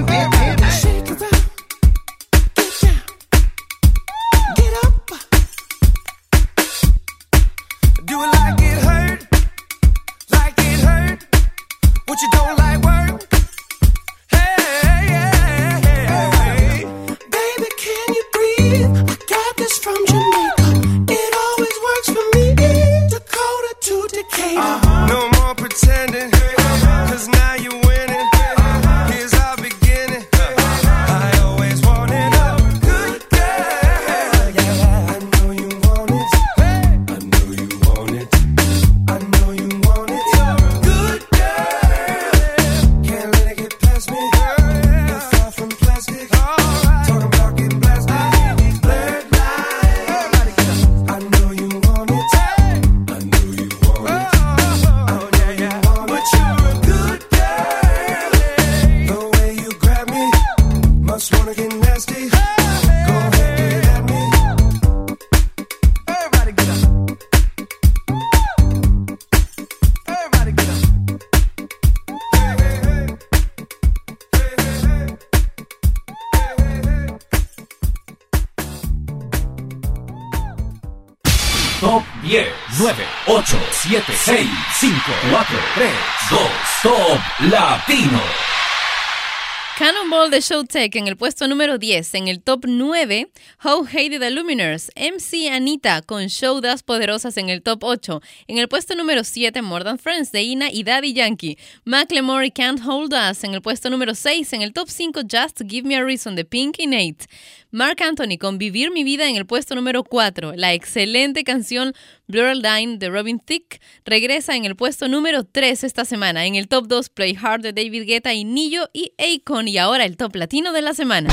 Cannonball 90.30 90.38
de 90.38 90.40
Showtech 90.40 90.96
en 90.96 91.08
el 91.08 91.16
puesto 91.16 91.48
número 91.48 91.78
10. 91.78 92.14
En 92.14 92.28
el 92.28 92.40
top 92.40 92.64
9, 92.66 93.30
How 93.64 93.84
Hated 93.84 94.20
the 94.20 94.30
Luminers. 94.30 94.90
MC 94.96 95.48
Anita 95.50 96.02
con 96.02 96.28
Show 96.28 96.60
Das 96.60 96.82
Poderosas 96.82 97.36
en 97.36 97.48
el 97.48 97.62
top 97.62 97.82
8. 97.82 98.20
En 98.46 98.58
el 98.58 98.68
puesto 98.68 98.94
número 98.94 99.24
7, 99.24 99.60
More 99.62 99.84
Than 99.84 99.98
Friends 99.98 100.30
de 100.30 100.42
Ina 100.42 100.70
y 100.70 100.84
Daddy 100.84 101.12
Yankee. 101.12 101.58
Macklemore 101.84 102.52
Can't 102.52 102.80
Hold 102.86 103.12
Us 103.12 103.44
en 103.44 103.54
el 103.54 103.62
puesto 103.62 103.90
número 103.90 104.14
6. 104.14 104.52
En 104.52 104.62
el 104.62 104.72
top 104.72 104.88
5, 104.88 105.22
Just 105.22 105.62
Give 105.68 105.86
Me 105.86 105.96
a 105.96 106.04
Reason 106.04 106.36
de 106.36 106.44
Pink 106.44 106.76
y 106.78 106.86
Nate. 106.86 107.26
Mark 107.72 108.02
Anthony 108.02 108.36
con 108.38 108.58
Vivir 108.58 108.90
mi 108.90 109.04
vida 109.04 109.28
en 109.28 109.36
el 109.36 109.46
puesto 109.46 109.74
número 109.74 110.02
4. 110.02 110.54
La 110.56 110.72
excelente 110.72 111.44
canción 111.44 111.94
Bluraldine 112.26 112.98
de 112.98 113.08
Robin 113.08 113.38
Thicke 113.38 113.80
regresa 114.04 114.56
en 114.56 114.64
el 114.64 114.74
puesto 114.74 115.06
número 115.06 115.44
3 115.44 115.84
esta 115.84 116.04
semana. 116.04 116.46
En 116.46 116.56
el 116.56 116.66
top 116.66 116.88
2, 116.88 117.10
Play 117.10 117.38
Hard 117.40 117.62
de 117.62 117.72
David 117.72 118.06
Guetta 118.06 118.34
y 118.34 118.44
Nillo 118.44 118.88
y 118.92 119.12
Akon. 119.18 119.68
Y 119.68 119.78
ahora 119.78 120.04
el 120.04 120.16
top 120.16 120.34
latino 120.34 120.72
de 120.72 120.82
la 120.82 120.94
semana. 120.94 121.32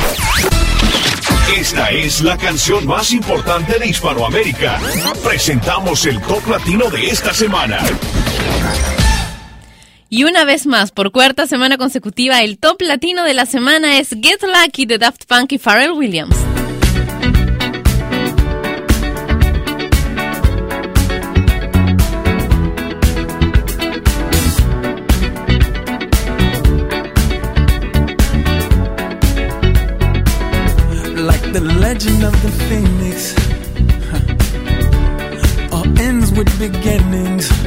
Esta 1.58 1.90
es 1.90 2.22
la 2.22 2.38
canción 2.38 2.86
más 2.86 3.12
importante 3.12 3.80
de 3.80 3.88
Hispanoamérica. 3.88 4.80
Presentamos 5.24 6.06
el 6.06 6.22
top 6.22 6.48
latino 6.48 6.90
de 6.90 7.08
esta 7.08 7.34
semana. 7.34 7.80
Y 10.10 10.24
una 10.24 10.46
vez 10.46 10.66
más, 10.66 10.92
por 10.92 11.12
cuarta 11.12 11.48
semana 11.48 11.78
consecutiva, 11.78 12.42
el 12.42 12.60
top 12.60 12.82
latino 12.82 13.24
de 13.24 13.34
la 13.34 13.46
semana 13.46 13.98
es 13.98 14.10
Get 14.10 14.42
Lucky 14.42 14.86
de 14.86 14.98
Daft 14.98 15.26
Punk 15.26 15.52
y 15.52 15.58
Pharrell 15.58 15.92
Williams. 15.92 16.36
like 31.18 31.52
the 31.52 31.60
legend 31.60 32.24
of 32.24 32.32
the 32.44 32.52
phoenix. 32.70 33.36
All 35.74 35.86
ends 36.00 36.32
with 36.32 36.48
beginnings. 36.60 37.67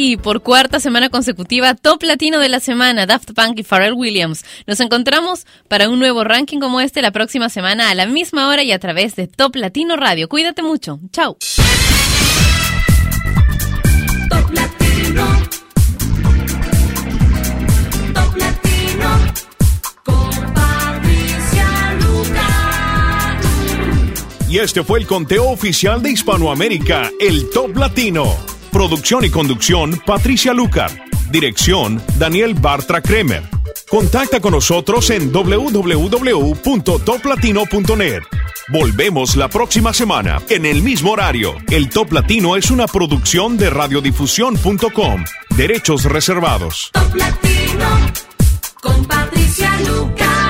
Lucky 0.00 0.16
por 0.16 0.42
cuarta 0.42 0.80
semana 0.80 1.10
consecutiva, 1.10 1.74
top 1.74 2.02
latino 2.04 2.38
de 2.38 2.48
la 2.48 2.60
semana, 2.60 3.04
Daft 3.04 3.32
Punk 3.34 3.58
y 3.58 3.62
Pharrell 3.62 3.92
Williams. 3.92 4.44
Nos 4.66 4.80
encontramos 4.80 5.46
para 5.68 5.90
un 5.90 5.98
nuevo 5.98 6.24
ranking 6.24 6.58
como 6.58 6.80
este 6.80 7.02
la 7.02 7.10
próxima 7.10 7.50
semana 7.50 7.90
a 7.90 7.94
la 7.94 8.06
misma 8.06 8.48
hora 8.48 8.62
y 8.62 8.72
a 8.72 8.78
través 8.78 9.14
de 9.16 9.26
Top 9.26 9.56
Latino 9.56 9.96
Radio. 9.96 10.28
Cuídate 10.28 10.62
mucho. 10.62 11.00
Chao. 11.12 11.36
Top 14.30 14.50
Latino. 14.52 15.26
Top 18.14 18.36
Latino. 18.36 19.34
Y 24.48 24.58
este 24.58 24.82
fue 24.82 24.98
el 24.98 25.06
conteo 25.06 25.50
oficial 25.50 26.02
de 26.02 26.10
Hispanoamérica, 26.10 27.10
el 27.20 27.50
Top 27.50 27.76
Latino. 27.76 28.59
Producción 28.72 29.24
y 29.24 29.30
conducción, 29.30 30.00
Patricia 30.06 30.54
Lucar. 30.54 30.90
Dirección, 31.30 32.00
Daniel 32.18 32.54
Bartra 32.54 33.00
Kremer. 33.00 33.42
Contacta 33.88 34.40
con 34.40 34.52
nosotros 34.52 35.10
en 35.10 35.32
www.toplatino.net. 35.32 38.22
Volvemos 38.68 39.34
la 39.34 39.48
próxima 39.48 39.92
semana, 39.92 40.40
en 40.48 40.64
el 40.64 40.82
mismo 40.82 41.10
horario. 41.10 41.56
El 41.68 41.88
Top 41.88 42.12
Latino 42.12 42.56
es 42.56 42.70
una 42.70 42.86
producción 42.86 43.56
de 43.56 43.70
radiodifusión.com. 43.70 45.24
Derechos 45.56 46.04
reservados. 46.04 46.90
Top 46.92 47.12
Latino. 47.16 47.88
Con 48.80 49.04
Patricia 49.06 49.72
Luca. 49.80 50.49